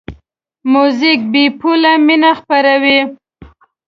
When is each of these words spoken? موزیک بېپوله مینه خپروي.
موزیک 0.71 1.19
بېپوله 1.31 1.91
مینه 2.05 2.31
خپروي. 2.39 2.99